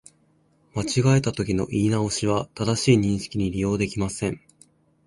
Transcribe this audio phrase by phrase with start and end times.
[0.73, 4.41] 間違えたときの言い直しは、正しい認識に利用できません